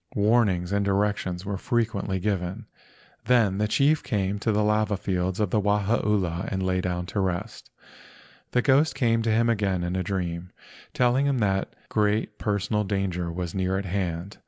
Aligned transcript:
Warnings 0.15 0.71
and 0.71 0.83
directions 0.83 1.45
were 1.45 1.59
frequently 1.59 2.19
given. 2.19 2.65
Then 3.25 3.59
the 3.59 3.67
chief 3.67 4.01
came 4.01 4.39
to 4.39 4.51
the 4.51 4.63
lava 4.63 4.97
fields 4.97 5.39
of 5.39 5.51
Wahaula 5.51 6.49
and 6.51 6.65
lay 6.65 6.81
down 6.81 7.05
to 7.05 7.19
rest. 7.19 7.69
The 8.49 8.63
ghost 8.63 8.95
came 8.95 9.21
to 9.21 9.29
him 9.29 9.47
again 9.47 9.83
in 9.83 9.95
a 9.95 10.01
dream, 10.01 10.49
telling 10.95 11.27
him 11.27 11.37
that 11.37 11.43
THE 11.43 11.49
GHOST 11.53 11.61
OF 11.61 11.65
WAHAULA 11.97 12.05
TEMPLE 12.13 12.13
II 12.13 12.13
great 12.25 12.39
personal 12.39 12.83
danger 12.83 13.31
was 13.31 13.53
near 13.53 13.77
at 13.77 13.85
hand. 13.85 14.37